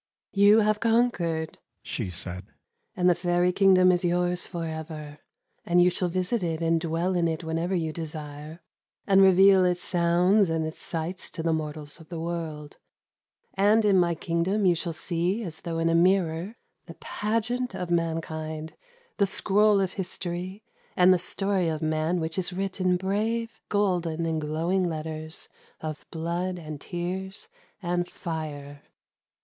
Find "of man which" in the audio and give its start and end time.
21.69-22.39